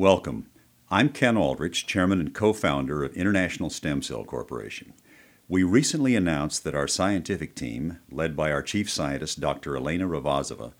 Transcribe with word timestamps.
Welcome. 0.00 0.46
I'm 0.90 1.10
Ken 1.10 1.36
Aldrich, 1.36 1.86
Chairman 1.86 2.20
and 2.20 2.32
co 2.32 2.54
founder 2.54 3.04
of 3.04 3.14
International 3.14 3.68
Stem 3.68 4.00
Cell 4.00 4.24
Corporation. 4.24 4.94
We 5.46 5.62
recently 5.62 6.16
announced 6.16 6.64
that 6.64 6.74
our 6.74 6.88
scientific 6.88 7.54
team, 7.54 7.98
led 8.10 8.34
by 8.34 8.50
our 8.50 8.62
chief 8.62 8.88
scientist, 8.88 9.40
Dr. 9.40 9.76
Elena 9.76 10.08
Revazova, 10.08 10.72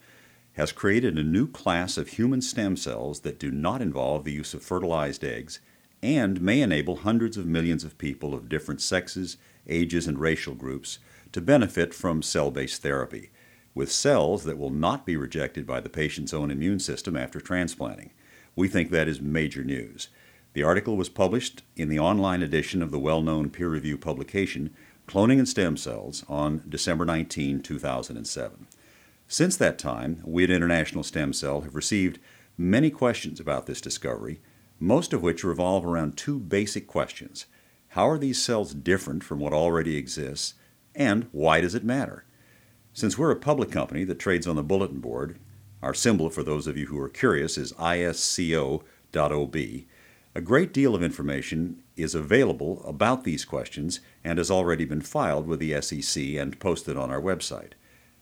has 0.53 0.71
created 0.71 1.19
a 1.19 1.23
new 1.23 1.47
class 1.47 1.99
of 1.99 2.07
human 2.07 2.41
stem 2.41 2.75
cells 2.75 3.19
that 3.19 3.37
do 3.37 3.51
not 3.51 3.79
involve 3.79 4.23
the 4.23 4.31
use 4.31 4.55
of 4.55 4.63
fertilized 4.63 5.23
eggs 5.23 5.59
and 6.01 6.41
may 6.41 6.59
enable 6.59 6.95
hundreds 6.95 7.37
of 7.37 7.45
millions 7.45 7.83
of 7.83 7.99
people 7.99 8.33
of 8.33 8.49
different 8.49 8.81
sexes, 8.81 9.37
ages, 9.67 10.07
and 10.07 10.17
racial 10.17 10.55
groups 10.55 10.97
to 11.31 11.41
benefit 11.41 11.93
from 11.93 12.23
cell 12.23 12.49
based 12.49 12.81
therapy, 12.81 13.29
with 13.75 13.91
cells 13.91 14.45
that 14.45 14.57
will 14.57 14.71
not 14.71 15.05
be 15.05 15.15
rejected 15.15 15.67
by 15.67 15.79
the 15.79 15.89
patient's 15.89 16.33
own 16.33 16.49
immune 16.49 16.79
system 16.79 17.15
after 17.15 17.39
transplanting. 17.39 18.09
We 18.55 18.67
think 18.67 18.89
that 18.89 19.07
is 19.07 19.21
major 19.21 19.63
news. 19.63 20.09
The 20.53 20.63
article 20.63 20.97
was 20.97 21.09
published 21.09 21.63
in 21.75 21.87
the 21.87 21.99
online 21.99 22.41
edition 22.41 22.81
of 22.81 22.91
the 22.91 22.99
well 22.99 23.21
known 23.21 23.49
peer 23.49 23.69
reviewed 23.69 24.01
publication 24.01 24.75
Cloning 25.07 25.39
and 25.39 25.47
Stem 25.47 25.77
Cells 25.77 26.23
on 26.29 26.63
December 26.67 27.05
19, 27.05 27.61
2007. 27.61 28.67
Since 29.27 29.57
that 29.57 29.79
time, 29.79 30.21
we 30.25 30.43
at 30.43 30.49
International 30.49 31.03
Stem 31.03 31.33
Cell 31.33 31.61
have 31.61 31.75
received 31.75 32.19
many 32.57 32.89
questions 32.89 33.39
about 33.39 33.65
this 33.65 33.81
discovery, 33.81 34.41
most 34.79 35.13
of 35.13 35.21
which 35.21 35.43
revolve 35.43 35.85
around 35.85 36.17
two 36.17 36.39
basic 36.39 36.87
questions 36.87 37.45
How 37.89 38.07
are 38.09 38.17
these 38.17 38.41
cells 38.41 38.73
different 38.73 39.23
from 39.23 39.39
what 39.39 39.53
already 39.53 39.95
exists, 39.95 40.55
and 40.93 41.27
why 41.31 41.61
does 41.61 41.75
it 41.75 41.83
matter? 41.83 42.25
Since 42.93 43.17
we're 43.17 43.31
a 43.31 43.37
public 43.37 43.71
company 43.71 44.03
that 44.03 44.19
trades 44.19 44.47
on 44.47 44.57
the 44.57 44.63
bulletin 44.63 44.99
board, 44.99 45.39
our 45.81 45.93
symbol, 45.93 46.29
for 46.29 46.43
those 46.43 46.67
of 46.67 46.77
you 46.77 46.87
who 46.87 46.99
are 46.99 47.09
curious, 47.09 47.57
is 47.57 47.73
isco.ob. 47.79 48.85
A 50.33 50.41
great 50.41 50.73
deal 50.73 50.95
of 50.95 51.03
information 51.03 51.83
is 51.97 52.15
available 52.15 52.81
about 52.85 53.23
these 53.23 53.43
questions 53.43 53.99
and 54.23 54.37
has 54.37 54.49
already 54.49 54.85
been 54.85 55.01
filed 55.01 55.47
with 55.47 55.59
the 55.59 55.81
SEC 55.81 56.23
and 56.35 56.59
posted 56.59 56.95
on 56.95 57.11
our 57.11 57.21
website. 57.21 57.73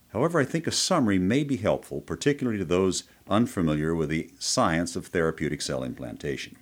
However, 0.07 0.39
I 0.39 0.45
think 0.45 0.65
a 0.65 0.71
summary 0.71 1.19
may 1.19 1.43
be 1.43 1.57
helpful, 1.57 2.01
particularly 2.01 2.57
to 2.57 2.65
those 2.65 3.03
unfamiliar 3.29 3.93
with 3.93 4.09
the 4.09 4.31
science 4.39 4.95
of 4.95 5.07
therapeutic 5.07 5.61
cell 5.61 5.83
implantation. 5.83 6.57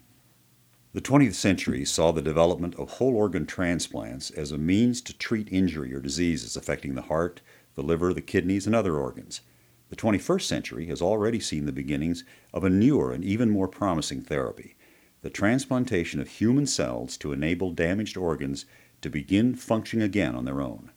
The 0.94 1.02
20th 1.02 1.36
century 1.36 1.86
saw 1.86 2.11
the 2.11 2.22
development 2.22 2.76
of 2.76 2.92
whole 2.92 3.16
organ 3.16 3.45
transplants 3.45 4.32
as 4.32 4.52
a 4.52 4.58
means 4.58 5.00
to 5.04 5.17
treat 5.17 5.48
injury 5.52 5.94
or 5.94 6.00
diseases 6.00 6.58
affecting 6.58 6.95
the 6.95 7.04
heart, 7.04 7.39
the 7.76 7.84
liver, 7.84 8.14
the 8.14 8.22
kidneys, 8.22 8.66
and 8.66 8.76
other 8.76 8.98
organs. 8.98 9.42
The 9.89 9.95
21st 9.95 10.41
century 10.41 10.85
has 10.88 11.02
already 11.02 11.39
seen 11.39 11.66
the 11.66 11.71
beginnings 11.71 12.23
of 12.53 12.63
a 12.63 12.69
newer 12.69 13.11
and 13.11 13.23
even 13.23 13.49
more 13.49 13.67
promising 13.67 14.21
therapy 14.21 14.75
the 15.21 15.30
transplantation 15.30 16.19
of 16.19 16.27
human 16.27 16.66
cells 16.66 17.17
to 17.17 17.33
enable 17.33 17.71
damaged 17.71 18.15
organs 18.15 18.65
to 19.02 19.09
begin 19.09 19.55
functioning 19.55 20.05
again 20.05 20.35
on 20.35 20.45
their 20.45 20.61
own. 20.61 20.91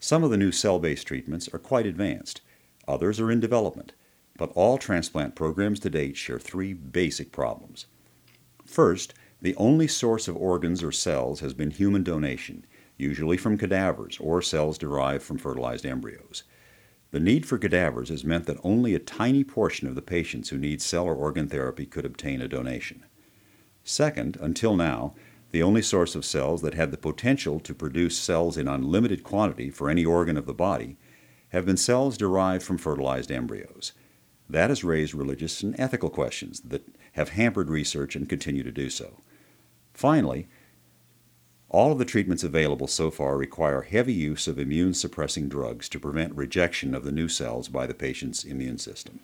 Some 0.00 0.24
of 0.24 0.30
the 0.30 0.36
new 0.36 0.52
cell 0.52 0.78
based 0.78 1.06
treatments 1.06 1.48
are 1.52 1.58
quite 1.58 1.86
advanced, 1.86 2.40
others 2.88 3.20
are 3.20 3.30
in 3.30 3.40
development, 3.40 3.92
but 4.36 4.52
all 4.54 4.78
transplant 4.78 5.34
programs 5.34 5.80
to 5.80 5.90
date 5.90 6.16
share 6.16 6.38
three 6.38 6.72
basic 6.72 7.32
problems. 7.32 7.86
First, 8.64 9.14
the 9.40 9.56
only 9.56 9.86
source 9.86 10.28
of 10.28 10.36
organs 10.36 10.82
or 10.82 10.92
cells 10.92 11.40
has 11.40 11.54
been 11.54 11.70
human 11.70 12.02
donation, 12.02 12.66
usually 12.96 13.36
from 13.36 13.58
cadavers 13.58 14.18
or 14.20 14.42
cells 14.42 14.76
derived 14.76 15.22
from 15.22 15.38
fertilized 15.38 15.86
embryos. 15.86 16.42
The 17.16 17.20
need 17.20 17.46
for 17.46 17.56
cadavers 17.56 18.10
has 18.10 18.26
meant 18.26 18.44
that 18.44 18.60
only 18.62 18.94
a 18.94 18.98
tiny 18.98 19.42
portion 19.42 19.88
of 19.88 19.94
the 19.94 20.02
patients 20.02 20.50
who 20.50 20.58
need 20.58 20.82
cell 20.82 21.06
or 21.06 21.14
organ 21.14 21.48
therapy 21.48 21.86
could 21.86 22.04
obtain 22.04 22.42
a 22.42 22.46
donation. 22.46 23.06
Second, 23.84 24.36
until 24.38 24.76
now, 24.76 25.14
the 25.50 25.62
only 25.62 25.80
source 25.80 26.14
of 26.14 26.26
cells 26.26 26.60
that 26.60 26.74
had 26.74 26.90
the 26.90 26.98
potential 26.98 27.58
to 27.58 27.72
produce 27.72 28.18
cells 28.18 28.58
in 28.58 28.68
unlimited 28.68 29.24
quantity 29.24 29.70
for 29.70 29.88
any 29.88 30.04
organ 30.04 30.36
of 30.36 30.44
the 30.44 30.52
body 30.52 30.98
have 31.48 31.64
been 31.64 31.78
cells 31.78 32.18
derived 32.18 32.62
from 32.62 32.76
fertilized 32.76 33.32
embryos. 33.32 33.92
That 34.50 34.68
has 34.68 34.84
raised 34.84 35.14
religious 35.14 35.62
and 35.62 35.74
ethical 35.80 36.10
questions 36.10 36.60
that 36.66 36.86
have 37.12 37.30
hampered 37.30 37.70
research 37.70 38.14
and 38.14 38.28
continue 38.28 38.62
to 38.62 38.70
do 38.70 38.90
so. 38.90 39.22
Finally, 39.94 40.48
all 41.68 41.92
of 41.92 41.98
the 41.98 42.04
treatments 42.04 42.44
available 42.44 42.86
so 42.86 43.10
far 43.10 43.36
require 43.36 43.82
heavy 43.82 44.12
use 44.12 44.46
of 44.46 44.58
immune 44.58 44.94
suppressing 44.94 45.48
drugs 45.48 45.88
to 45.88 46.00
prevent 46.00 46.34
rejection 46.36 46.94
of 46.94 47.04
the 47.04 47.12
new 47.12 47.28
cells 47.28 47.68
by 47.68 47.86
the 47.86 47.94
patient's 47.94 48.44
immune 48.44 48.78
system. 48.78 49.20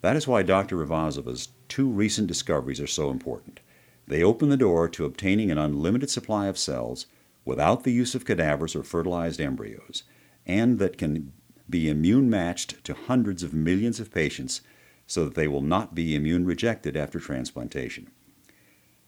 That 0.00 0.16
is 0.16 0.26
why 0.26 0.42
Dr. 0.42 0.76
Revazova's 0.76 1.48
two 1.68 1.88
recent 1.88 2.26
discoveries 2.26 2.80
are 2.80 2.86
so 2.86 3.10
important. 3.10 3.60
They 4.06 4.22
open 4.22 4.48
the 4.48 4.56
door 4.56 4.88
to 4.88 5.04
obtaining 5.04 5.50
an 5.50 5.58
unlimited 5.58 6.10
supply 6.10 6.46
of 6.46 6.58
cells 6.58 7.06
without 7.44 7.84
the 7.84 7.92
use 7.92 8.14
of 8.14 8.24
cadavers 8.24 8.74
or 8.74 8.82
fertilized 8.82 9.40
embryos, 9.40 10.04
and 10.46 10.78
that 10.78 10.98
can 10.98 11.32
be 11.68 11.88
immune 11.88 12.28
matched 12.28 12.82
to 12.84 12.94
hundreds 12.94 13.42
of 13.42 13.54
millions 13.54 14.00
of 14.00 14.12
patients 14.12 14.62
so 15.06 15.24
that 15.24 15.34
they 15.34 15.46
will 15.46 15.62
not 15.62 15.94
be 15.94 16.14
immune 16.14 16.46
rejected 16.46 16.96
after 16.96 17.20
transplantation. 17.20 18.10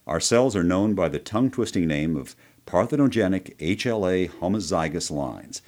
Our 0.05 0.19
cells 0.19 0.53
are 0.53 0.65
known 0.65 0.95
by 0.95 1.07
the 1.07 1.19
tongue 1.19 1.49
twisting 1.49 1.87
name 1.87 2.17
of 2.17 2.35
parthenogenic 2.65 3.55
HLA 3.57 4.29
homozygous 4.29 5.09
lines, 5.09 5.61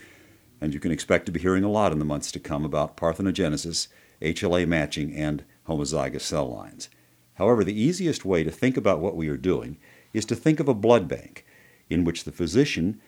and 0.59 0.73
you 0.73 0.79
can 0.81 0.91
expect 0.91 1.25
to 1.27 1.31
be 1.31 1.39
hearing 1.39 1.63
a 1.63 1.71
lot 1.71 1.93
in 1.93 1.99
the 1.99 2.05
months 2.05 2.33
to 2.33 2.39
come 2.39 2.65
about 2.65 2.97
parthenogenesis, 2.97 3.87
HLA 4.21 4.67
matching, 4.67 5.15
and 5.15 5.45
homozygous 5.69 6.21
cell 6.21 6.49
lines. 6.53 6.89
However, 7.35 7.63
the 7.63 7.79
easiest 7.79 8.25
way 8.25 8.43
to 8.43 8.51
think 8.51 8.75
about 8.75 8.99
what 8.99 9.15
we 9.15 9.29
are 9.29 9.37
doing 9.37 9.77
is 10.11 10.25
to 10.25 10.35
think 10.35 10.59
of 10.59 10.67
a 10.67 10.73
blood 10.73 11.07
bank 11.07 11.45
in 11.89 12.03
which 12.03 12.25
the 12.25 12.31
physician 12.33 12.99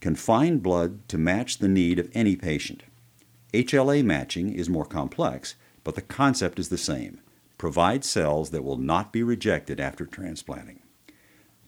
can 0.00 0.14
find 0.14 0.62
blood 0.62 1.08
to 1.08 1.18
match 1.18 1.58
the 1.58 1.68
need 1.68 1.98
of 1.98 2.10
any 2.14 2.36
patient. 2.36 2.84
HLA 3.52 4.04
matching 4.04 4.54
is 4.54 4.68
more 4.68 4.84
complex, 4.84 5.56
but 5.82 5.96
the 5.96 6.02
concept 6.02 6.60
is 6.60 6.68
the 6.68 6.78
same 6.78 7.20
provide 7.58 8.04
cells 8.04 8.50
that 8.50 8.64
will 8.64 8.76
not 8.76 9.12
be 9.12 9.22
rejected 9.22 9.80
after 9.80 10.06
transplanting. 10.06 10.82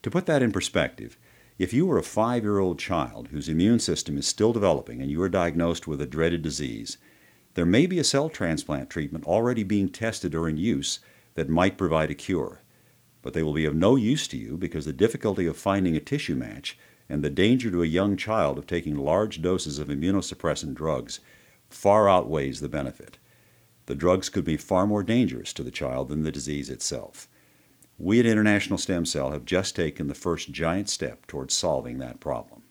To 0.03 0.11
put 0.11 0.27
that 0.27 0.43
in 0.43 0.53
perspective, 0.53 1.19
if 1.59 1.73
you 1.73 1.91
are 1.91 1.99
a 1.99 2.03
five 2.03 2.45
year 2.45 2.59
old 2.59 2.79
child 2.79 3.29
whose 3.29 3.49
immune 3.49 3.81
system 3.81 4.17
is 4.17 4.27
still 4.27 4.53
developing 4.53 5.01
and 5.01 5.11
you 5.11 5.21
are 5.23 5.29
diagnosed 5.29 5.87
with 5.87 6.01
a 6.01 6.07
dreaded 6.07 6.43
disease, 6.43 6.99
there 7.55 7.67
may 7.67 7.87
be 7.87 7.99
a 7.99 8.05
cell 8.05 8.29
transplant 8.29 8.89
treatment 8.89 9.25
already 9.25 9.65
being 9.65 9.89
tested 9.89 10.35
or 10.35 10.49
in 10.49 10.57
use 10.57 11.01
that 11.35 11.49
might 11.49 11.77
provide 11.77 12.11
a 12.11 12.15
cure, 12.15 12.63
but 13.23 13.33
they 13.33 13.43
will 13.43 13.53
be 13.53 13.65
of 13.65 13.75
no 13.75 13.97
use 13.97 14.29
to 14.29 14.37
you 14.37 14.57
because 14.57 14.85
the 14.85 14.93
difficulty 14.93 15.47
of 15.47 15.57
finding 15.57 15.97
a 15.97 16.01
tissue 16.01 16.37
match 16.37 16.79
and 17.09 17.25
the 17.25 17.31
danger 17.31 17.71
to 17.71 17.83
a 17.83 17.87
young 17.87 18.17
child 18.17 18.59
of 18.59 18.67
taking 18.67 18.95
large 18.95 19.43
doses 19.43 19.79
of 19.79 19.89
immunosuppressant 19.89 20.75
drugs 20.75 21.21
far 21.69 22.09
outweighs 22.09 22.61
the 22.61 22.69
benefit. 22.69 23.19
The 23.89 23.95
drugs 23.95 24.29
could 24.29 24.45
be 24.45 24.59
far 24.59 24.87
more 24.87 25.03
dangerous 25.03 25.55
to 25.55 25.63
the 25.63 25.71
child 25.71 26.11
than 26.11 26.23
the 26.23 26.31
disease 26.31 26.69
itself. 26.69 27.27
We 27.97 28.21
at 28.21 28.27
International 28.27 28.77
Stem 28.77 29.07
Cell 29.07 29.31
have 29.31 29.47
just 29.47 29.75
taken 29.75 30.09
the 30.09 30.15
first 30.15 30.53
giant 30.53 30.91
step 30.91 31.27
towards 31.27 31.55
solving 31.55 31.97
that 31.97 32.21
problem. 32.21 32.65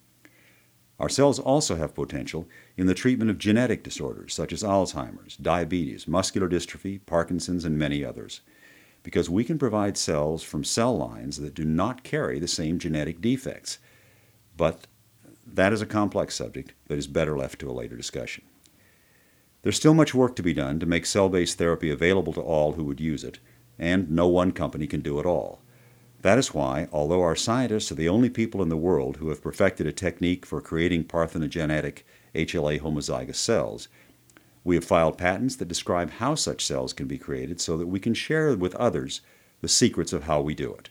Our 1.00 1.09
cells 1.09 1.39
also 1.39 1.75
have 1.75 1.95
potential 1.95 2.47
in 2.78 2.85
the 2.85 2.94
treatment 2.94 3.31
of 3.31 3.39
genetic 3.39 3.81
disorders 3.81 4.35
such 4.35 4.53
as 4.53 4.61
Alzheimer's, 4.61 5.35
diabetes, 5.38 6.07
muscular 6.07 6.47
dystrophy, 6.47 7.03
Parkinson's, 7.03 7.66
and 7.66 7.79
many 7.79 8.05
others, 8.05 8.41
because 9.01 9.28
we 9.28 9.44
can 9.44 9.57
provide 9.57 9.97
cells 9.97 10.44
from 10.44 10.63
cell 10.63 10.95
lines 10.95 11.38
that 11.38 11.55
do 11.55 11.66
not 11.66 12.03
carry 12.03 12.38
the 12.38 12.47
same 12.47 12.78
genetic 12.78 13.22
defects. 13.22 13.79
But 14.55 14.85
that 15.47 15.73
is 15.73 15.81
a 15.81 15.88
complex 15.88 16.35
subject 16.35 16.73
that 16.89 16.99
is 16.99 17.07
better 17.07 17.35
left 17.35 17.57
to 17.61 17.72
a 17.72 17.73
later 17.73 17.97
discussion. 17.97 18.44
There's 19.62 19.75
still 19.75 19.94
much 19.94 20.13
work 20.13 20.35
to 20.35 20.44
be 20.44 20.53
done 20.53 20.79
to 20.79 20.85
make 20.85 21.06
cell 21.06 21.29
based 21.29 21.57
therapy 21.57 21.90
available 21.90 22.34
to 22.34 22.41
all 22.41 22.73
who 22.73 22.84
would 22.85 23.01
use 23.01 23.23
it, 23.23 23.40
and 23.79 24.09
no 24.12 24.28
one 24.28 24.52
company 24.52 24.87
can 24.87 25.02
do 25.02 25.20
it 25.20 25.26
all. 25.26 25.61
That 26.22 26.37
is 26.37 26.53
why, 26.53 26.87
although 26.91 27.22
our 27.22 27.35
scientists 27.35 27.91
are 27.91 27.96
the 27.96 28.09
only 28.09 28.29
people 28.29 28.61
in 28.61 28.70
the 28.70 28.78
world 28.78 29.17
who 29.17 29.29
have 29.29 29.41
perfected 29.41 29.87
a 29.87 29.91
technique 29.91 30.46
for 30.46 30.61
creating 30.61 31.05
parthenogenetic 31.05 32.03
HLA 32.35 32.82
homozygous 32.82 33.35
cells, 33.35 33.87
we 34.64 34.76
have 34.76 34.84
filed 34.84 35.17
patents 35.17 35.55
that 35.55 35.67
describe 35.67 36.11
how 36.11 36.35
such 36.35 36.66
cells 36.66 36.91
can 36.91 37.08
be 37.08 37.17
created 37.17 37.61
so 37.61 37.78
that 37.78 37.87
we 37.87 37.99
can 37.99 38.14
share 38.14 38.55
with 38.55 38.76
others 38.76 39.22
the 39.61 39.67
secrets 39.67 40.11
of 40.11 40.23
how 40.23 40.41
we 40.41 40.53
do 40.53 40.73
it. 40.73 40.90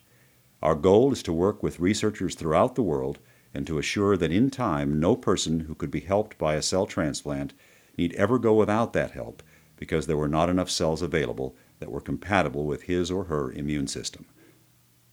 Our 0.63 0.75
goal 0.75 1.13
is 1.13 1.23
to 1.25 1.33
work 1.33 1.63
with 1.63 1.81
researchers 1.81 2.35
throughout 2.35 2.75
the 2.75 2.83
world 2.83 3.19
and 3.53 3.67
to 3.67 3.79
assure 3.79 4.17
that 4.17 4.33
in 4.33 4.51
time 4.51 4.99
no 4.99 5.17
person 5.17 5.61
who 5.61 5.75
could 5.75 5.91
be 5.91 6.01
helped 6.01 6.39
by 6.39 6.55
a 6.55 6.63
cell 6.63 6.87
transplant 6.87 7.53
need 7.97 8.15
ever 8.15 8.39
go 8.39 8.55
without 8.55 8.93
that 8.93 9.13
help 9.13 9.43
because 9.77 10.07
there 10.07 10.17
were 10.17 10.29
not 10.29 10.49
enough 10.49 10.71
cells 10.71 11.03
available 11.03 11.57
that 11.79 11.91
were 11.91 12.01
compatible 12.01 12.65
with 12.65 12.83
his 12.83 13.11
or 13.11 13.25
her 13.25 13.53
immune 13.53 13.87
system. 13.87 14.27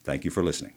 Thank 0.04 0.26
you 0.26 0.32
for 0.32 0.44
listening. 0.44 0.74